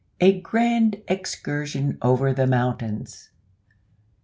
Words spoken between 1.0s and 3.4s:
EXCURSION OVER THE MOUNTAINS.